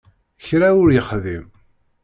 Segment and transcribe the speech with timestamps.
[0.45, 1.45] Kra ur yexdim.